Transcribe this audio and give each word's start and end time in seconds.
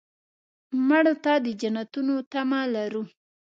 مړه 0.87 1.13
ته 1.23 1.33
د 1.45 1.47
جنتونو 1.61 2.15
تمه 2.31 2.61
لرو 2.73 3.01